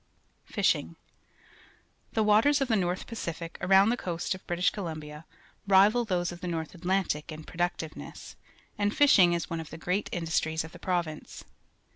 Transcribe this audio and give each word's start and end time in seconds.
Fishing.— 0.45 0.95
The 2.13 2.23
waters 2.23 2.59
of 2.59 2.67
the 2.69 2.75
North 2.75 3.05
Pacific 3.05 3.59
around 3.61 3.89
the 3.89 3.95
coast 3.97 4.33
of 4.33 4.47
British 4.47 4.71
Columbia 4.71 5.27
rival 5.67 6.05
those 6.05 6.31
of 6.31 6.41
the 6.41 6.47
North 6.47 6.73
Atlantic 6.73 7.31
in 7.31 7.43
productive 7.43 7.95
ness, 7.95 8.35
and 8.79 8.97
fishing 8.97 9.33
is 9.33 9.47
one 9.47 9.59
of 9.59 9.69
the 9.69 9.77
great 9.77 10.09
indus 10.11 10.39
tries 10.39 10.63
of 10.63 10.71
the 10.71 10.79
province. 10.79 11.43